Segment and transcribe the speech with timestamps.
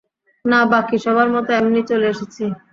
[0.45, 2.43] না, বাকি সবার মতো এমনিই চলে এসেছি।